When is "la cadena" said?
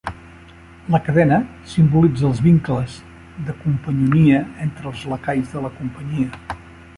0.95-1.37